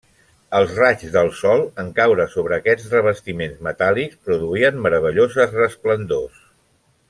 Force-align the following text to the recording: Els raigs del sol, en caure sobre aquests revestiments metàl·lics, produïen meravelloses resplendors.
Els 0.59 0.71
raigs 0.77 1.11
del 1.15 1.27
sol, 1.39 1.61
en 1.83 1.91
caure 1.99 2.25
sobre 2.37 2.57
aquests 2.59 2.89
revestiments 2.95 3.61
metàl·lics, 3.69 4.19
produïen 4.31 4.81
meravelloses 4.89 5.55
resplendors. 5.63 6.43